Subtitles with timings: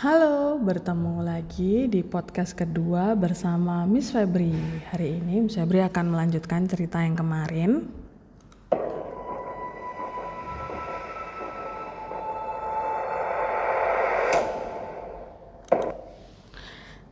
[0.00, 4.48] Halo, bertemu lagi di podcast kedua bersama Miss Febri.
[4.88, 7.84] Hari ini Miss Febri akan melanjutkan cerita yang kemarin.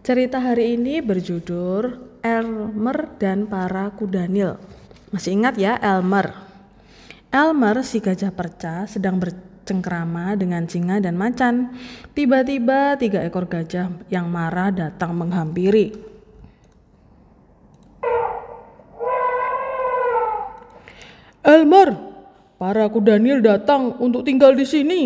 [0.01, 4.57] Cerita hari ini berjudul Elmer dan para kudanil.
[5.13, 6.33] Masih ingat ya Elmer?
[7.29, 9.21] Elmer si gajah perca sedang
[9.69, 11.77] bercengkrama dengan singa dan macan.
[12.17, 15.93] Tiba-tiba tiga ekor gajah yang marah datang menghampiri.
[21.45, 21.93] Elmer,
[22.57, 25.03] para kudanil datang untuk tinggal di sini.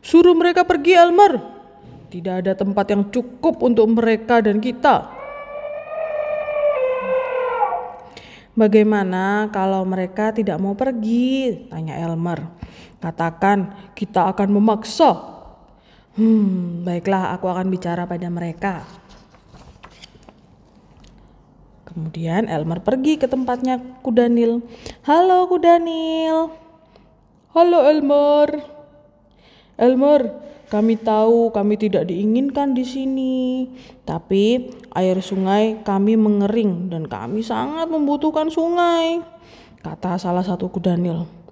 [0.00, 1.36] Suruh mereka pergi, Elmer.
[2.08, 5.12] Tidak ada tempat yang cukup untuk mereka dan kita.
[8.56, 11.68] Bagaimana kalau mereka tidak mau pergi?
[11.68, 12.63] Tanya Elmer.
[13.04, 15.12] Katakan, kita akan memaksa.
[16.16, 18.88] Hmm, baiklah, aku akan bicara pada mereka.
[21.84, 24.64] Kemudian Elmer pergi ke tempatnya Kudanil.
[25.04, 26.48] Halo Kudanil.
[27.52, 28.64] Halo Elmer.
[29.76, 30.20] Elmer,
[30.72, 33.68] kami tahu kami tidak diinginkan di sini,
[34.08, 39.20] tapi air sungai kami mengering dan kami sangat membutuhkan sungai,
[39.84, 41.43] kata salah satu kudanil.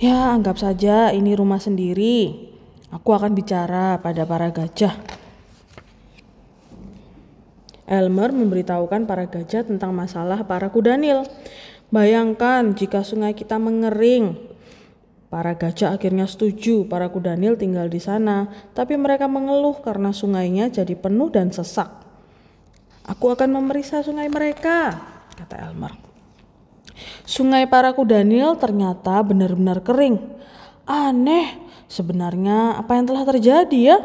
[0.00, 2.48] Ya, anggap saja ini rumah sendiri.
[2.88, 4.96] Aku akan bicara pada para gajah.
[7.84, 11.28] Elmer memberitahukan para gajah tentang masalah para kudanil.
[11.92, 14.40] Bayangkan jika sungai kita mengering.
[15.28, 20.96] Para gajah akhirnya setuju para kudanil tinggal di sana, tapi mereka mengeluh karena sungainya jadi
[20.96, 21.92] penuh dan sesak.
[23.04, 24.96] Aku akan memeriksa sungai mereka,
[25.36, 26.09] kata Elmer.
[27.24, 30.18] Sungai para kudanil ternyata benar-benar kering.
[30.88, 33.98] Aneh, sebenarnya apa yang telah terjadi ya?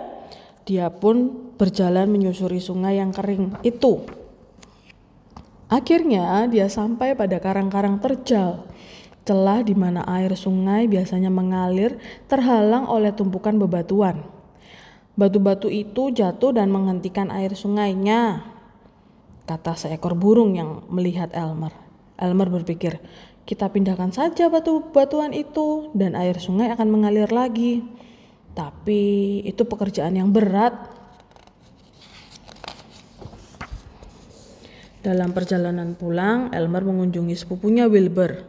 [0.66, 4.06] Dia pun berjalan menyusuri sungai yang kering itu.
[5.66, 8.66] Akhirnya dia sampai pada karang-karang terjal.
[9.26, 11.98] Celah di mana air sungai biasanya mengalir
[12.30, 14.22] terhalang oleh tumpukan bebatuan.
[15.18, 18.46] Batu-batu itu jatuh dan menghentikan air sungainya,
[19.50, 21.85] kata seekor burung yang melihat Elmer.
[22.16, 23.04] Elmer berpikir,
[23.44, 27.84] kita pindahkan saja batu-batuan itu dan air sungai akan mengalir lagi.
[28.56, 30.74] Tapi itu pekerjaan yang berat.
[35.04, 38.42] Dalam perjalanan pulang, Elmer mengunjungi sepupunya Wilbur.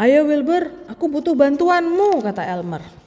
[0.00, 2.99] Ayo Wilbur, aku butuh bantuanmu, kata Elmer.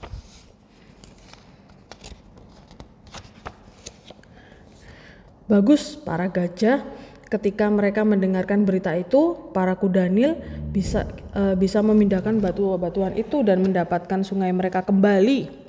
[5.54, 6.82] Bagus, para gajah.
[7.30, 10.34] Ketika mereka mendengarkan berita itu, para kudanil
[10.74, 11.06] bisa
[11.38, 15.62] uh, bisa memindahkan batu-batuan itu dan mendapatkan sungai mereka kembali.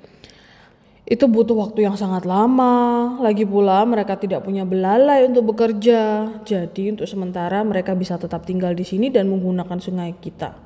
[1.05, 3.21] Itu butuh waktu yang sangat lama.
[3.21, 6.33] Lagi pula mereka tidak punya belalai untuk bekerja.
[6.49, 10.57] Jadi untuk sementara mereka bisa tetap tinggal di sini dan menggunakan sungai kita.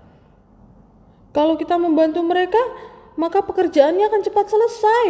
[1.35, 2.63] Kalau kita membantu mereka,
[3.19, 5.07] maka pekerjaannya akan cepat selesai.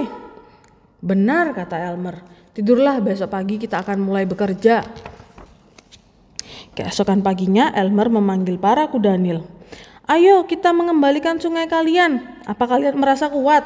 [1.05, 2.39] Benar, kata Elmer.
[2.59, 4.83] Tidurlah besok pagi kita akan mulai bekerja.
[6.75, 9.47] Keesokan paginya, Elmer memanggil para kudanil.
[10.11, 12.19] Ayo kita mengembalikan sungai kalian.
[12.51, 13.63] Apa kalian merasa kuat?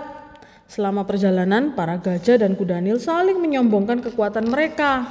[0.68, 5.08] Selama perjalanan, para gajah dan kudanil saling menyombongkan kekuatan mereka.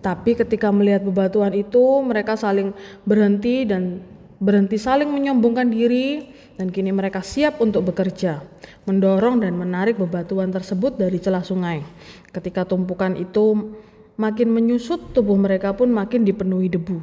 [0.00, 2.72] Tapi ketika melihat bebatuan itu, mereka saling
[3.04, 4.00] berhenti dan
[4.42, 8.42] berhenti saling menyombongkan diri dan kini mereka siap untuk bekerja,
[8.86, 11.82] mendorong dan menarik bebatuan tersebut dari celah sungai.
[12.30, 13.74] Ketika tumpukan itu
[14.14, 17.02] makin menyusut, tubuh mereka pun makin dipenuhi debu.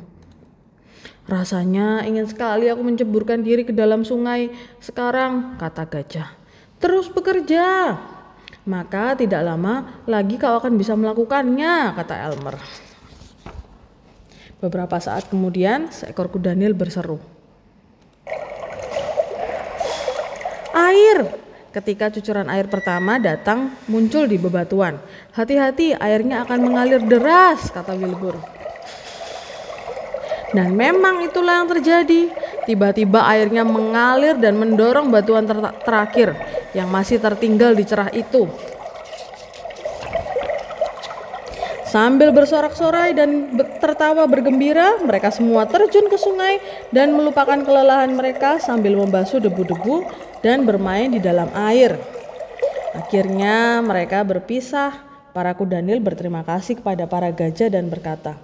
[1.28, 4.52] Rasanya ingin sekali aku menceburkan diri ke dalam sungai
[4.84, 6.30] sekarang, kata gajah.
[6.81, 7.96] Terus bekerja.
[8.62, 12.62] Maka tidak lama lagi kau akan bisa melakukannya, kata Elmer.
[14.62, 17.18] Beberapa saat kemudian, seekor kudanil berseru.
[20.72, 21.34] Air!
[21.72, 25.02] Ketika cucuran air pertama datang muncul di bebatuan.
[25.34, 28.38] Hati-hati, airnya akan mengalir deras, kata Wilbur.
[30.52, 32.28] Dan memang itulah yang terjadi.
[32.68, 36.35] Tiba-tiba airnya mengalir dan mendorong batuan ter terakhir
[36.78, 38.46] yang masih tertinggal di cerah itu.
[41.91, 43.52] Sambil bersorak-sorai dan
[43.84, 50.08] tertawa bergembira, mereka semua terjun ke sungai dan melupakan kelelahan mereka sambil membasuh debu-debu
[50.40, 51.99] dan bermain di dalam air.
[52.96, 55.11] Akhirnya mereka berpisah.
[55.32, 58.35] Para kudanil berterima kasih kepada para gajah dan berkata,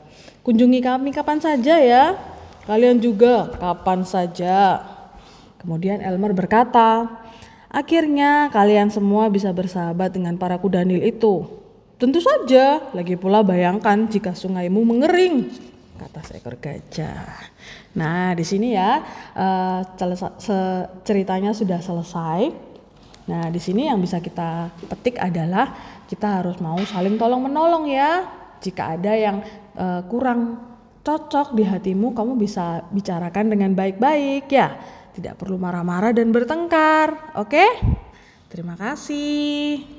[0.44, 2.16] "Kunjungi kami kapan saja ya.
[2.68, 4.84] Kalian juga kapan saja."
[5.60, 7.12] Kemudian Elmer berkata,
[7.68, 11.67] Akhirnya kalian semua bisa bersahabat dengan para kudanil itu.
[11.98, 15.50] Tentu saja, lagi pula bayangkan jika sungaimu mengering,
[15.98, 17.34] kata seekor gajah.
[17.98, 19.02] Nah, di sini ya
[19.34, 19.82] uh,
[21.02, 22.54] ceritanya sudah selesai.
[23.34, 25.74] Nah, di sini yang bisa kita petik adalah
[26.06, 28.30] kita harus mau saling tolong menolong ya.
[28.62, 29.42] Jika ada yang
[29.74, 30.62] uh, kurang
[31.02, 34.78] cocok di hatimu, kamu bisa bicarakan dengan baik-baik ya.
[35.18, 37.34] Tidak perlu marah-marah dan bertengkar.
[37.42, 37.66] Oke?
[38.54, 39.97] Terima kasih.